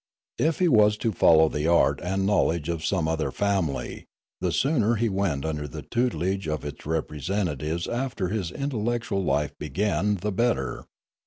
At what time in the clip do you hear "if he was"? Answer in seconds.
0.39-0.97